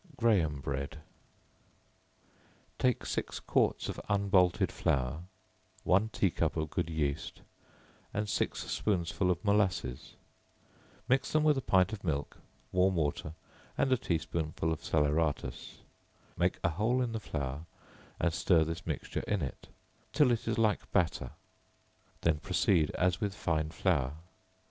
[0.17, 0.97] Graham Bread.
[2.79, 5.25] Take six quarts of unbolted flour,
[5.83, 7.43] one tea cup of good yeast,
[8.11, 10.15] and six spoonsful of molasses;
[11.07, 12.37] mix them with a pint of milk,
[12.71, 13.35] warm water,
[13.77, 15.83] and a tea spoonful of salaeratus;
[16.35, 17.67] make a hole in the flour
[18.19, 19.67] and stir this mixture in it,
[20.13, 21.29] till it is like batter;
[22.21, 24.15] then proceed as with fine flour.